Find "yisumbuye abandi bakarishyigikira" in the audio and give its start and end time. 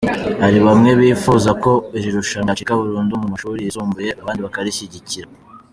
3.65-5.27